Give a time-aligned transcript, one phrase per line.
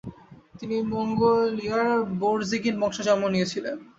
[0.59, 1.89] তিনি মঙ্গোলিয়ার
[2.19, 3.75] বোরজিগিন বংশে জন্ম নিয়েছিলেন।